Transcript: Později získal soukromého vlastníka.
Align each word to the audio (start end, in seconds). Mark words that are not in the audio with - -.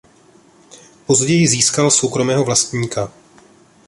Později 1.05 1.47
získal 1.47 1.91
soukromého 1.91 2.43
vlastníka. 2.43 3.11